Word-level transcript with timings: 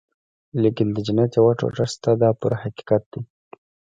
لیکن 0.61 0.87
د 0.95 0.97
جنت 1.07 1.31
یوه 1.39 1.51
ټوټه 1.59 1.85
شته 1.93 2.09
دا 2.21 2.29
پوره 2.39 2.57
حقیقت 2.63 3.03
دی. 3.13 3.21